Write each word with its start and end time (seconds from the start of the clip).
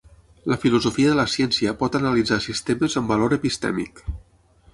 La 0.51 0.55
filosofia 0.63 1.11
de 1.11 1.17
la 1.19 1.25
ciència 1.33 1.75
pot 1.83 1.99
analitzar 1.99 2.39
sistemes 2.47 2.97
amb 3.03 3.15
valor 3.17 3.37
epistèmic. 3.39 4.05